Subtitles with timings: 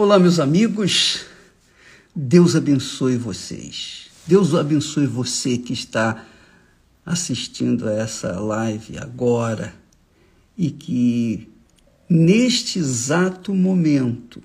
[0.00, 1.26] Olá, meus amigos.
[2.14, 4.10] Deus abençoe vocês.
[4.24, 6.24] Deus abençoe você que está
[7.04, 9.74] assistindo a essa live agora
[10.56, 11.48] e que
[12.08, 14.40] neste exato momento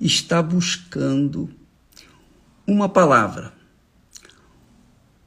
[0.00, 1.50] está buscando
[2.64, 3.52] uma palavra.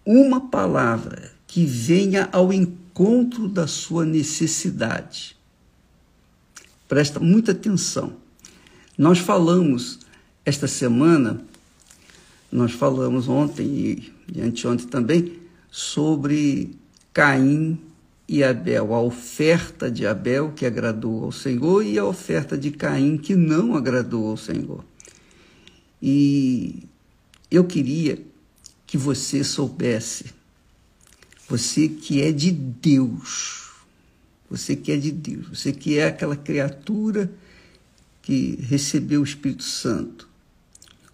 [0.05, 5.35] Uma palavra que venha ao encontro da sua necessidade.
[6.87, 8.22] Presta muita atenção.
[8.97, 9.99] Nós falamos
[10.45, 11.41] esta semana,
[12.51, 15.39] nós falamos ontem e, anteontem também,
[15.71, 16.77] sobre
[17.11, 17.79] Caim
[18.27, 23.17] e Abel, a oferta de Abel que agradou ao Senhor e a oferta de Caim
[23.17, 24.85] que não agradou ao Senhor.
[25.99, 26.83] E
[27.49, 28.19] eu queria
[28.85, 30.25] que você soubesse,
[31.49, 33.71] você que é de Deus,
[34.47, 37.31] você que é de Deus, você que é aquela criatura
[38.23, 40.27] que recebeu o Espírito Santo,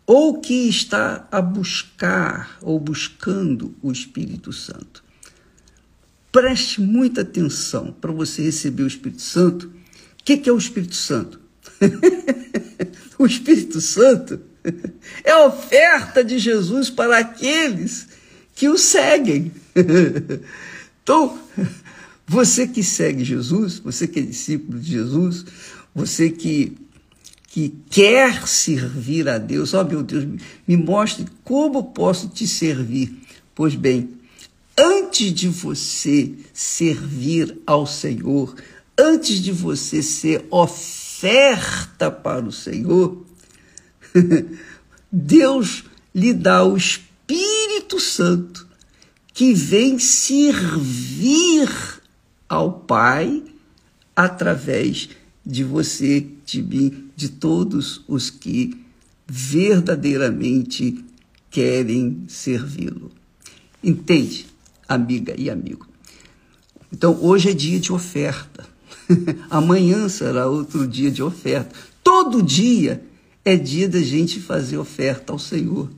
[0.05, 5.03] ou que está a buscar ou buscando o Espírito Santo.
[6.31, 9.67] Preste muita atenção para você receber o Espírito Santo.
[9.67, 11.39] O que, que é o Espírito Santo?
[13.17, 14.39] o Espírito Santo
[15.23, 18.08] é a oferta de Jesus para aqueles
[18.53, 19.52] que o seguem.
[21.03, 21.39] então,
[22.28, 25.45] você que segue Jesus, você que é discípulo de Jesus,
[25.95, 26.78] você que
[27.60, 30.26] que quer servir a Deus, ó oh, meu Deus,
[30.66, 33.14] me mostre como posso te servir.
[33.54, 34.12] Pois bem,
[34.78, 38.56] antes de você servir ao Senhor,
[38.98, 43.26] antes de você ser oferta para o Senhor,
[45.12, 45.84] Deus
[46.16, 48.66] lhe dá o Espírito Santo
[49.34, 51.70] que vem servir
[52.48, 53.44] ao Pai
[54.16, 55.10] através
[55.46, 58.81] de você, de mim, de todos os que
[59.28, 61.03] verdadeiramente
[61.52, 63.12] querem servi-lo.
[63.84, 64.48] Entende,
[64.88, 65.85] amiga e amigo?
[66.94, 68.66] Então, hoje é dia de oferta.
[69.52, 71.75] Amanhã será outro dia de oferta.
[72.02, 73.03] Todo dia
[73.44, 75.90] é dia da gente fazer oferta ao Senhor.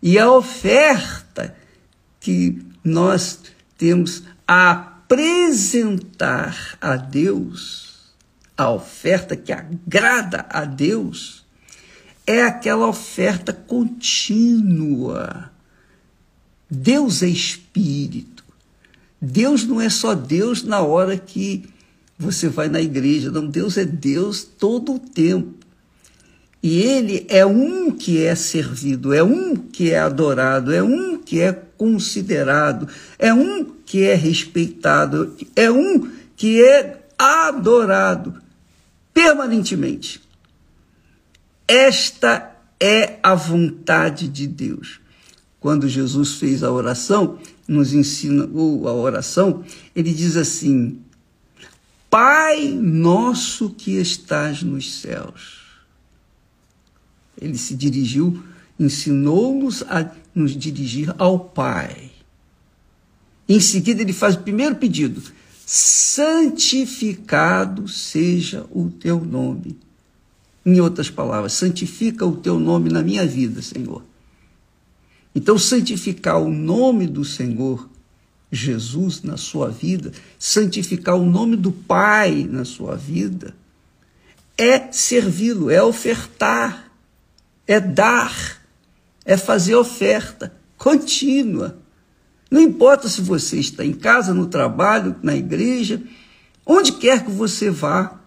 [0.00, 1.54] E a oferta
[2.18, 3.40] que nós
[3.76, 7.93] temos a apresentar a Deus
[8.56, 11.44] a oferta que agrada a Deus
[12.26, 15.50] é aquela oferta contínua.
[16.70, 18.44] Deus é espírito.
[19.20, 21.68] Deus não é só Deus na hora que
[22.18, 23.46] você vai na igreja, não.
[23.46, 25.64] Deus é Deus todo o tempo.
[26.62, 31.40] E Ele é um que é servido, é um que é adorado, é um que
[31.40, 32.88] é considerado,
[33.18, 38.43] é um que é respeitado, é um que é adorado
[39.14, 40.20] permanentemente.
[41.66, 45.00] Esta é a vontade de Deus.
[45.60, 49.64] Quando Jesus fez a oração, nos ensina a oração,
[49.96, 51.00] ele diz assim:
[52.10, 55.62] Pai nosso que estás nos céus.
[57.40, 58.42] Ele se dirigiu,
[58.78, 62.10] ensinou-nos a nos dirigir ao Pai.
[63.48, 65.22] Em seguida, ele faz o primeiro pedido:
[65.66, 69.78] santificado seja o teu nome.
[70.64, 74.02] Em outras palavras, santifica o teu nome na minha vida, Senhor.
[75.34, 77.88] Então, santificar o nome do Senhor
[78.50, 83.54] Jesus na sua vida, santificar o nome do Pai na sua vida,
[84.56, 86.92] é servi-lo, é ofertar,
[87.66, 88.62] é dar,
[89.24, 91.76] é fazer oferta contínua.
[92.50, 96.02] Não importa se você está em casa, no trabalho, na igreja,
[96.64, 98.20] onde quer que você vá,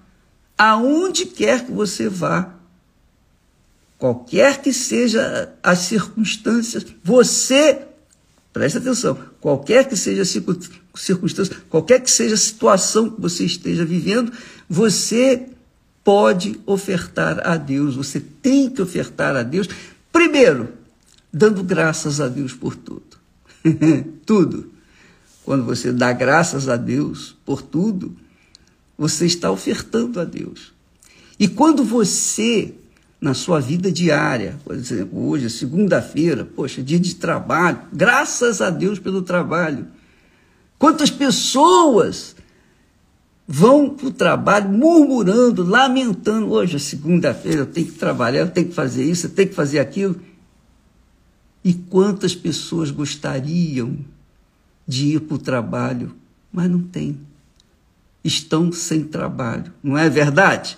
[0.58, 2.54] aonde quer que você vá,
[3.98, 7.80] qualquer que seja as circunstâncias, você,
[8.54, 13.86] preste atenção, qualquer que seja a circunstância, qualquer que seja a situação que você esteja
[13.86, 14.32] vivendo,
[14.70, 15.48] você
[16.04, 19.68] pode ofertar a Deus, você tem que ofertar a Deus,
[20.12, 20.74] primeiro,
[21.32, 23.07] dando graças a Deus por tudo.
[24.26, 24.72] tudo.
[25.44, 28.16] Quando você dá graças a Deus por tudo,
[28.98, 30.74] você está ofertando a Deus.
[31.40, 32.74] E quando você,
[33.22, 38.70] na sua vida diária, por exemplo, hoje é segunda-feira, poxa, dia de trabalho, graças a
[38.70, 39.88] Deus pelo trabalho.
[40.80, 42.36] Quantas pessoas
[43.48, 48.68] vão para o trabalho murmurando, lamentando, hoje é segunda-feira, eu tenho que trabalhar, eu tenho
[48.68, 50.20] que fazer isso, eu tenho que fazer aquilo.
[51.68, 53.98] E quantas pessoas gostariam
[54.88, 56.16] de ir para o trabalho,
[56.50, 57.20] mas não tem.
[58.24, 60.78] Estão sem trabalho, não é verdade?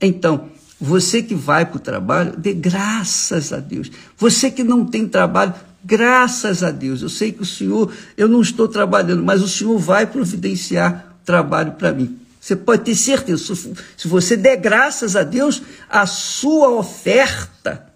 [0.00, 0.50] Então,
[0.80, 3.90] Você que vai para o trabalho, dê graças a Deus.
[4.16, 5.52] Você que não tem trabalho,
[5.84, 7.02] graças a Deus.
[7.02, 11.72] Eu sei que o Senhor, eu não estou trabalhando, mas o Senhor vai providenciar trabalho
[11.72, 12.16] para mim.
[12.40, 13.56] Você pode ter certeza,
[13.96, 15.60] se você der graças a Deus,
[15.90, 17.87] a sua oferta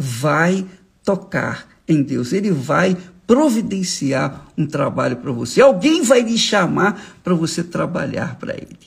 [0.00, 0.66] vai
[1.04, 2.32] tocar em Deus.
[2.32, 5.60] Ele vai providenciar um trabalho para você.
[5.60, 8.78] Alguém vai lhe chamar para você trabalhar para ele.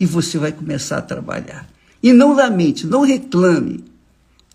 [0.00, 1.68] E você vai começar a trabalhar.
[2.02, 3.84] E não lamente, não reclame.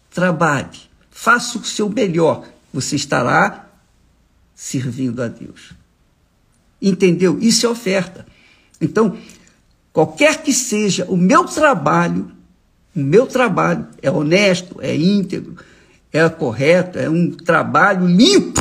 [0.09, 2.48] Trabalhe, faça o seu melhor.
[2.74, 3.69] Você estará
[4.56, 5.74] servindo a Deus.
[6.81, 7.38] Entendeu?
[7.39, 8.25] Isso é oferta.
[8.80, 9.18] Então,
[9.94, 12.31] qualquer que seja o meu trabalho,
[12.95, 15.56] o meu trabalho é honesto, é íntegro,
[16.12, 18.60] é correto, é um trabalho limpo.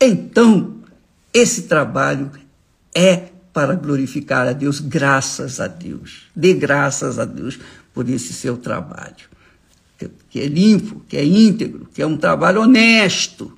[0.00, 0.76] Então,
[1.32, 2.30] esse trabalho
[2.94, 6.24] é para glorificar a Deus, graças a Deus.
[6.34, 7.58] Dê graças a Deus
[7.92, 9.28] por esse seu trabalho,
[10.28, 13.56] que é limpo, que é íntegro, que é um trabalho honesto.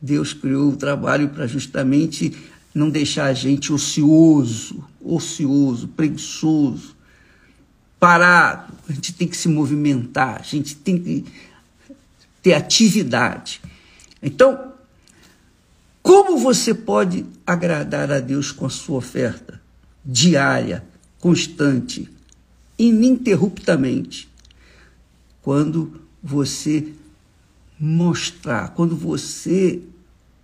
[0.00, 2.36] Deus criou o trabalho para justamente
[2.74, 6.94] não deixar a gente ocioso, ocioso, preguiçoso,
[7.98, 8.72] parado.
[8.88, 11.24] A gente tem que se movimentar, a gente tem que
[12.48, 13.60] ter atividade.
[14.22, 14.72] Então,
[16.02, 19.60] como você pode agradar a Deus com a sua oferta
[20.02, 20.82] diária,
[21.20, 22.08] constante,
[22.78, 24.30] ininterruptamente?
[25.42, 26.88] Quando você
[27.78, 29.82] mostrar, quando você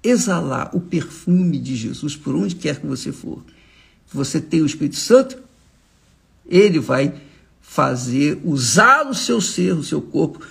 [0.02, 3.42] exalar o perfume de Jesus por onde quer que você for.
[4.12, 5.42] Você tem o Espírito Santo,
[6.46, 7.14] ele vai
[7.62, 10.46] fazer, usar o seu ser, o seu corpo,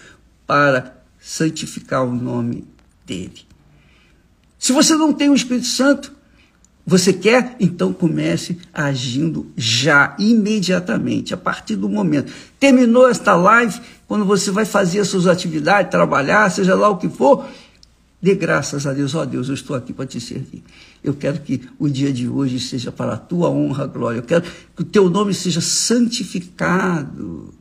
[0.48, 2.68] para santificar o nome
[3.06, 3.46] dele.
[4.60, 6.12] Se você não tem o Espírito Santo,
[6.86, 7.56] você quer?
[7.60, 12.32] Então comece agindo já, imediatamente, a partir do momento.
[12.60, 17.08] Terminou esta live, quando você vai fazer as suas atividades, trabalhar, seja lá o que
[17.08, 17.46] for,
[18.24, 20.64] Dê graças a Deus, ó oh, Deus, eu estou aqui para te servir.
[21.04, 24.20] Eu quero que o dia de hoje seja para a tua honra, glória.
[24.20, 27.54] Eu quero que o teu nome seja santificado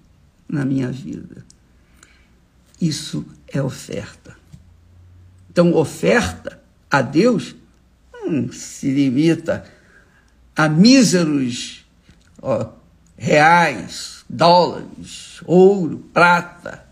[0.48, 1.44] na minha vida.
[2.80, 4.36] Isso é oferta.
[5.50, 6.60] Então, oferta
[6.90, 7.54] a Deus
[8.24, 9.64] hum, se limita
[10.56, 11.84] a míseros
[12.40, 12.70] ó,
[13.16, 16.84] reais, dólares, ouro, prata,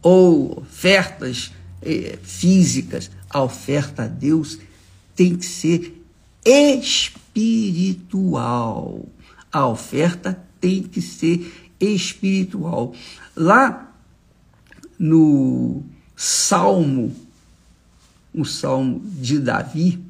[0.00, 1.52] ou ofertas
[1.82, 4.58] eh, físicas, a oferta a Deus
[5.16, 6.00] tem que ser
[6.44, 7.26] espiritual.
[9.50, 12.94] A oferta tem que ser espiritual.
[13.34, 13.85] Lá
[14.98, 15.82] no
[16.14, 17.14] Salmo,
[18.34, 20.02] o Salmo de Davi,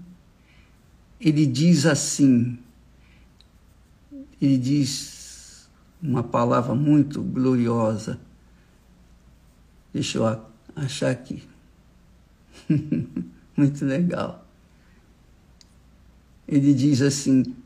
[1.21, 2.59] ele diz assim,
[4.41, 5.69] ele diz
[6.03, 8.21] uma palavra muito gloriosa.
[9.93, 11.43] Deixa eu achar aqui.
[13.57, 14.47] Muito legal.
[16.47, 17.57] Ele diz assim: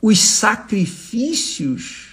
[0.00, 2.08] os sacrifícios,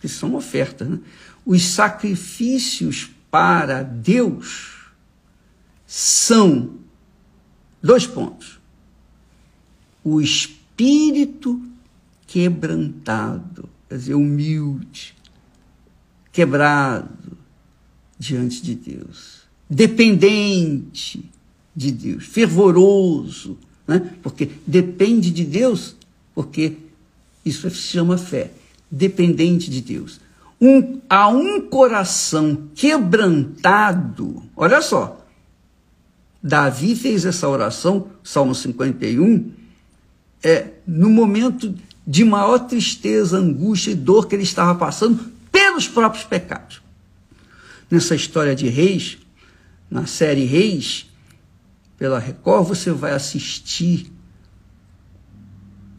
[0.00, 0.98] que são ofertas, né?
[1.46, 4.86] os sacrifícios para Deus
[5.86, 6.78] são
[7.82, 8.58] dois pontos.
[10.04, 11.60] O espírito
[12.26, 15.14] quebrantado, quer dizer, humilde,
[16.32, 17.36] quebrado
[18.18, 21.24] diante de Deus dependente
[21.76, 24.14] de Deus, fervoroso, né?
[24.22, 25.94] porque depende de Deus,
[26.34, 26.76] porque
[27.44, 28.52] isso se chama fé,
[28.90, 30.20] dependente de Deus.
[30.60, 35.24] Um, a um coração quebrantado, olha só,
[36.42, 39.52] Davi fez essa oração, Salmo 51,
[40.42, 41.74] é, no momento
[42.06, 46.80] de maior tristeza, angústia e dor que ele estava passando pelos próprios pecados.
[47.90, 49.18] Nessa história de reis,
[49.90, 51.06] na série Reis,
[51.96, 54.12] pela Record, você vai assistir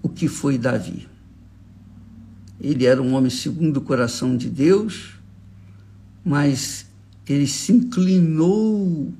[0.02, 1.09] o que foi Davi.
[2.60, 5.12] Ele era um homem segundo o coração de Deus,
[6.24, 6.86] mas
[7.28, 9.14] ele se inclinou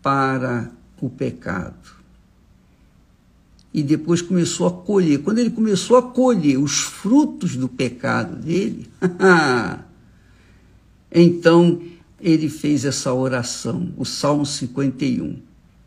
[0.00, 2.02] para o pecado.
[3.74, 5.22] E depois começou a colher.
[5.22, 8.88] Quando ele começou a colher os frutos do pecado dele,
[11.10, 11.82] então
[12.20, 15.38] ele fez essa oração, o Salmo 51,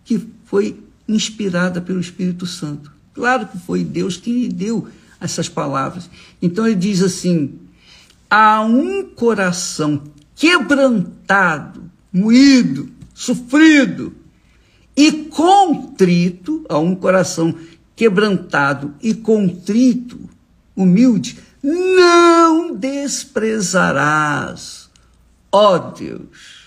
[0.03, 2.91] que foi inspirada pelo Espírito Santo.
[3.13, 4.87] Claro que foi Deus que lhe deu
[5.19, 6.09] essas palavras.
[6.41, 7.59] Então ele diz assim:
[8.29, 10.03] há um coração
[10.35, 14.15] quebrantado, moído, sofrido
[14.95, 17.53] e contrito, a um coração
[17.95, 20.29] quebrantado e contrito,
[20.75, 24.89] humilde, não desprezarás,
[25.51, 26.65] ó Deus.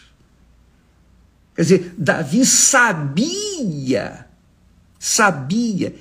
[1.54, 4.26] Quer dizer, Davi sabia,
[4.98, 5.94] sabia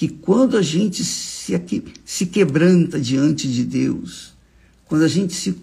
[0.00, 1.62] que quando a gente se,
[2.06, 4.32] se quebranta diante de Deus,
[4.86, 5.54] quando a gente se,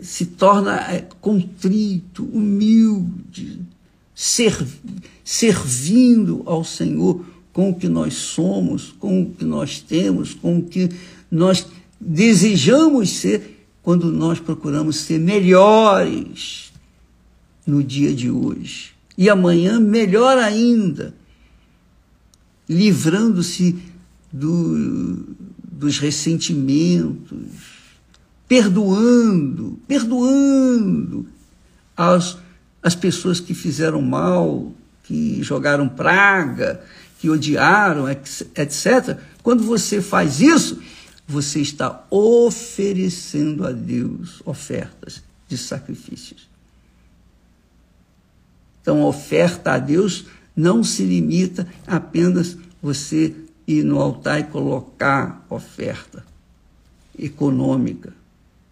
[0.00, 3.60] se torna é, contrito, humilde,
[5.22, 7.22] servindo ao Senhor
[7.52, 10.88] com o que nós somos, com o que nós temos, com o que
[11.30, 11.66] nós
[12.00, 16.72] desejamos ser, quando nós procuramos ser melhores
[17.66, 18.92] no dia de hoje.
[19.18, 21.14] E amanhã, melhor ainda,
[22.68, 23.76] livrando-se
[24.32, 27.38] do, dos ressentimentos,
[28.46, 31.26] perdoando, perdoando
[31.96, 32.38] as
[32.82, 34.72] as pessoas que fizeram mal,
[35.04, 36.82] que jogaram praga,
[37.18, 39.18] que odiaram, etc.
[39.42, 40.80] Quando você faz isso,
[41.26, 46.48] você está oferecendo a Deus ofertas de sacrifícios.
[48.80, 50.26] Então, oferta a Deus
[50.58, 53.34] não se limita a apenas você
[53.66, 56.24] ir no altar e colocar oferta
[57.18, 58.12] econômica,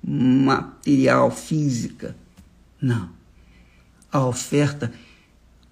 [0.03, 2.15] material, física.
[2.81, 3.17] Não
[4.17, 4.93] a oferta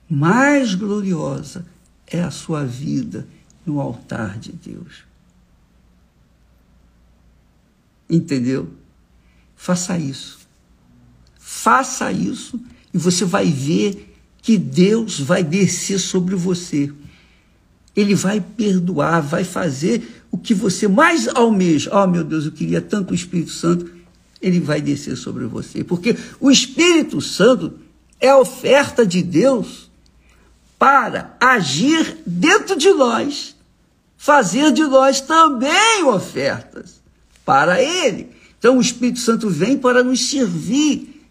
[0.09, 1.65] mais gloriosa
[2.07, 3.27] é a sua vida
[3.65, 5.05] no altar de Deus.
[8.09, 8.71] Entendeu?
[9.57, 10.47] Faça isso.
[11.39, 12.61] Faça isso
[12.93, 14.14] e você vai ver
[14.45, 16.93] que Deus vai descer sobre você.
[17.97, 21.91] Ele vai perdoar, vai fazer o que você mais almeja.
[21.95, 23.91] Oh, meu Deus, eu queria tanto o Espírito Santo.
[24.43, 25.83] Ele vai descer sobre você.
[25.83, 27.73] Porque o Espírito Santo
[28.21, 29.91] é a oferta de Deus
[30.79, 33.57] para agir dentro de nós,
[34.15, 37.01] fazer de nós também ofertas
[37.47, 38.29] para Ele.
[38.59, 41.27] Então o Espírito Santo vem para nos servir.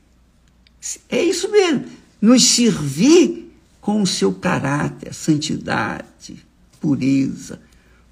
[1.08, 1.86] É isso mesmo,
[2.23, 6.41] nos servir com o seu caráter, santidade,
[6.79, 7.59] pureza,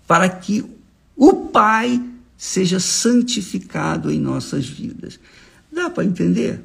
[0.06, 0.66] para que
[1.16, 2.04] o Pai
[2.38, 5.18] seja santificado em nossas vidas.
[5.72, 6.62] Dá para entender?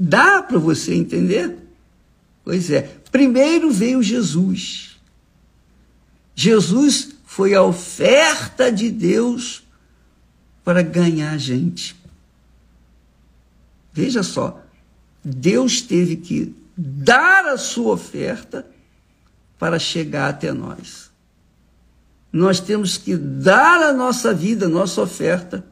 [0.00, 1.54] Dá para você entender?
[2.42, 2.80] Pois é.
[3.10, 4.96] Primeiro veio Jesus.
[6.34, 9.62] Jesus foi a oferta de Deus
[10.64, 11.94] para ganhar a gente.
[13.92, 14.61] Veja só,
[15.24, 18.66] Deus teve que dar a sua oferta
[19.58, 21.10] para chegar até nós.
[22.32, 25.64] Nós temos que dar a nossa vida, a nossa oferta,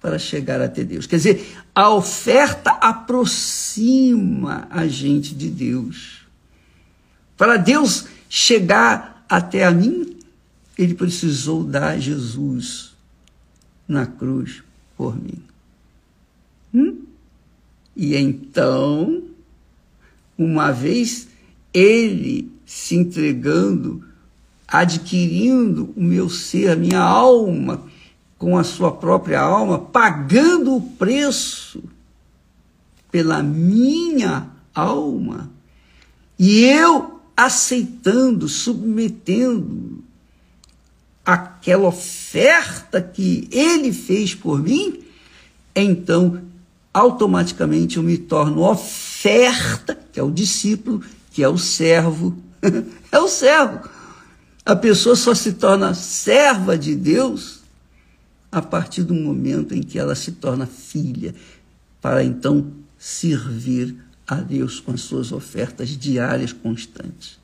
[0.00, 1.06] para chegar até Deus.
[1.06, 6.26] Quer dizer, a oferta aproxima a gente de Deus.
[7.36, 10.18] Para Deus chegar até a mim,
[10.76, 12.94] ele precisou dar Jesus
[13.88, 14.62] na cruz
[14.96, 15.42] por mim.
[16.72, 17.03] Hum?
[17.96, 19.22] E então,
[20.36, 21.28] uma vez
[21.72, 24.04] ele se entregando,
[24.66, 27.84] adquirindo o meu ser, a minha alma,
[28.38, 31.82] com a sua própria alma, pagando o preço
[33.10, 35.50] pela minha alma,
[36.38, 40.02] e eu aceitando, submetendo
[41.24, 45.00] aquela oferta que ele fez por mim,
[45.74, 46.42] então
[46.94, 52.38] automaticamente eu me torno oferta, que é o discípulo, que é o servo.
[53.10, 53.90] é o servo.
[54.64, 57.64] A pessoa só se torna serva de Deus
[58.50, 61.34] a partir do momento em que ela se torna filha,
[62.00, 67.40] para então servir a Deus com as suas ofertas diárias constantes.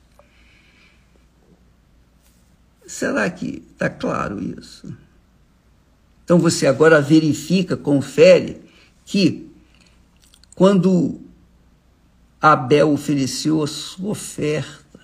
[2.86, 4.96] Será que está claro isso?
[6.24, 8.69] Então você agora verifica, confere
[9.04, 9.50] que
[10.54, 11.20] quando
[12.40, 15.00] Abel ofereceu a sua oferta,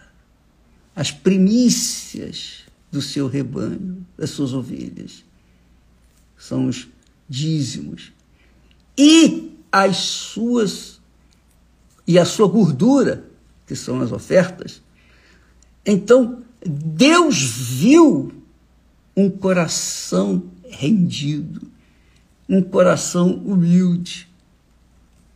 [0.94, 5.24] as primícias do seu rebanho, das suas ovelhas,
[6.36, 6.88] são os
[7.28, 8.12] dízimos.
[8.96, 11.00] E as suas
[12.06, 13.28] e a sua gordura,
[13.66, 14.80] que são as ofertas.
[15.84, 18.32] Então, Deus viu
[19.16, 21.65] um coração rendido,
[22.48, 24.28] um coração humilde,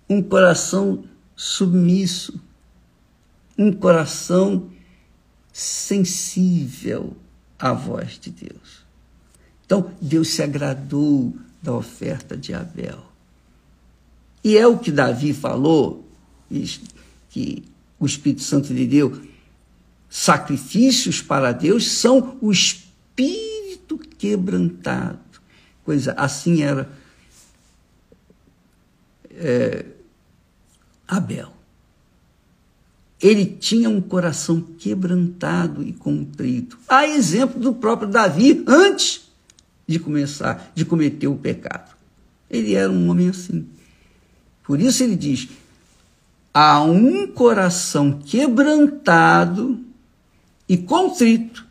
[0.09, 2.40] um coração submisso,
[3.57, 4.71] um coração
[5.52, 7.17] sensível
[7.59, 8.85] à voz de Deus.
[9.64, 12.99] Então, Deus se agradou da oferta de Abel.
[14.43, 16.09] E é o que Davi falou,
[17.29, 17.64] que
[17.99, 19.21] o Espírito Santo lhe deu.
[20.09, 25.21] Sacrifícios para Deus são o espírito quebrantado.
[25.85, 26.90] coisa assim era
[29.33, 29.85] é,
[31.07, 31.53] Abel.
[33.21, 36.79] Ele tinha um coração quebrantado e contrito.
[36.89, 39.31] A exemplo do próprio Davi antes
[39.87, 41.95] de começar, de cometer o pecado.
[42.49, 43.67] Ele era um homem assim.
[44.63, 45.49] Por isso ele diz:
[46.55, 49.85] há um coração quebrantado
[50.69, 51.67] e contrito,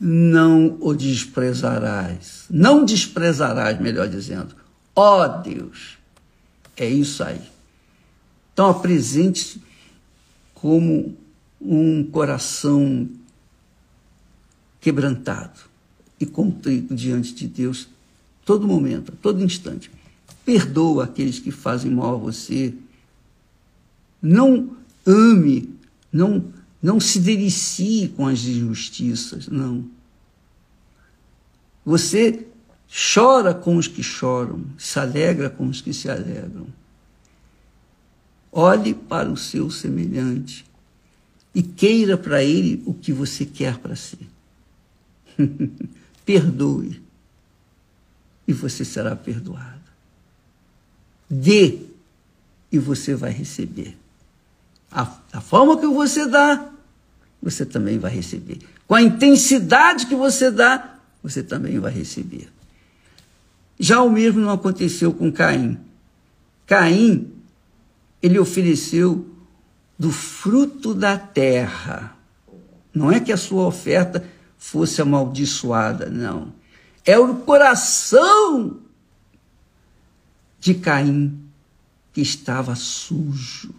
[0.00, 2.46] não o desprezarás.
[2.50, 4.56] Não desprezarás, melhor dizendo.
[4.96, 5.97] Ó oh, Deus,
[6.78, 7.40] é isso aí.
[8.52, 9.60] Então apresente-se
[10.54, 11.16] como
[11.60, 13.08] um coração
[14.80, 15.60] quebrantado
[16.18, 17.88] e contrito diante de Deus
[18.44, 19.90] todo momento, todo instante.
[20.44, 22.74] Perdoa aqueles que fazem mal a você.
[24.20, 25.74] Não ame,
[26.12, 26.44] não,
[26.82, 29.84] não se delicie com as injustiças, não.
[31.84, 32.47] Você
[32.88, 36.66] chora com os que choram, se alegra com os que se alegram.
[38.50, 40.64] Olhe para o seu semelhante
[41.54, 44.18] e queira para ele o que você quer para si.
[46.24, 47.02] Perdoe
[48.46, 49.78] e você será perdoado.
[51.28, 51.80] Dê
[52.72, 53.96] e você vai receber.
[54.90, 55.02] A,
[55.32, 56.70] a forma que você dá,
[57.42, 58.58] você também vai receber.
[58.86, 62.48] Com a intensidade que você dá, você também vai receber.
[63.78, 65.78] Já o mesmo não aconteceu com Caim.
[66.66, 67.32] Caim
[68.22, 69.26] ele ofereceu
[69.98, 72.16] do fruto da terra.
[72.92, 76.52] Não é que a sua oferta fosse amaldiçoada, não.
[77.04, 78.80] É o coração
[80.58, 81.38] de Caim
[82.12, 83.72] que estava sujo,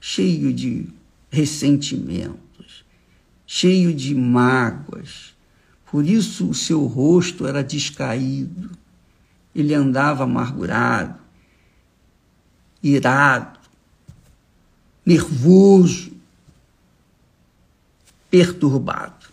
[0.00, 0.86] cheio de
[1.30, 2.84] ressentimentos,
[3.46, 5.34] cheio de mágoas.
[5.90, 8.70] Por isso o seu rosto era descaído.
[9.58, 11.18] Ele andava amargurado
[12.82, 13.58] irado,
[15.04, 16.12] nervoso,
[18.30, 19.26] perturbado.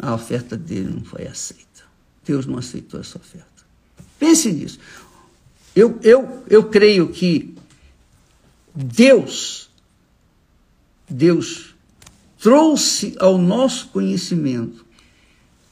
[0.00, 1.84] A oferta dele não foi aceita.
[2.24, 3.46] Deus não aceitou essa oferta.
[4.18, 4.78] Pense nisso.
[5.74, 7.54] Eu, eu, eu creio que
[8.74, 9.70] Deus,
[11.08, 11.74] Deus
[12.38, 14.86] trouxe ao nosso conhecimento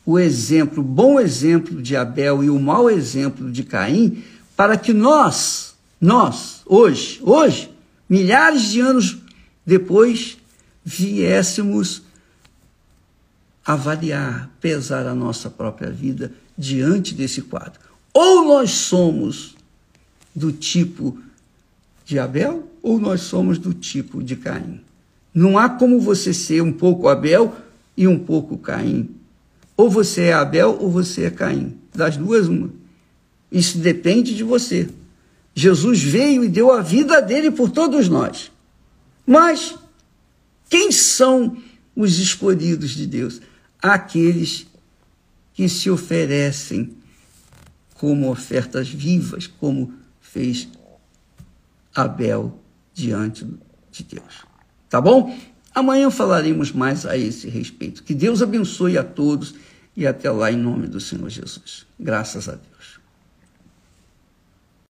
[0.07, 4.23] o exemplo, o bom exemplo de Abel e o mau exemplo de Caim,
[4.57, 5.66] para que nós
[6.01, 7.71] nós, hoje, hoje,
[8.09, 9.19] milhares de anos
[9.64, 10.37] depois,
[10.85, 12.03] viéssemos
[13.64, 17.81] avaliar, pesar a nossa própria vida diante desse quadro.
[18.12, 19.57] Ou nós somos
[20.35, 21.19] do tipo
[22.05, 24.81] de Abel, ou nós somos do tipo de Caim.
[25.35, 27.55] Não há como você ser um pouco Abel
[27.97, 29.15] e um pouco Caim.
[29.77, 31.79] Ou você é Abel ou você é Caim.
[31.95, 32.71] Das duas, uma.
[33.51, 34.89] Isso depende de você.
[35.55, 38.51] Jesus veio e deu a vida dele por todos nós.
[39.27, 39.75] Mas
[40.69, 41.57] quem são
[41.95, 43.41] os escolhidos de Deus?
[43.81, 44.67] Aqueles
[45.55, 46.95] que se oferecem
[47.95, 50.69] como ofertas vivas, como fez
[51.95, 52.61] Abel
[52.93, 53.47] diante
[53.91, 54.45] de Deus.
[54.89, 55.35] Tá bom?
[55.75, 58.03] Amanhã falaremos mais a esse respeito.
[58.03, 59.55] Que Deus abençoe a todos
[59.96, 61.87] e até lá em nome do Senhor Jesus.
[61.98, 62.76] Graças a Deus.